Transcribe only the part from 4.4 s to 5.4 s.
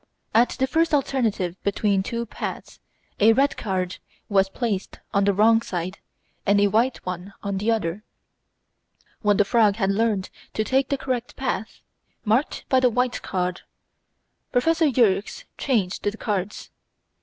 placed on the